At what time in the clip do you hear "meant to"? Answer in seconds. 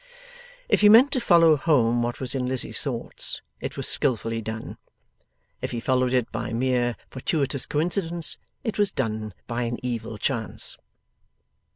0.89-1.19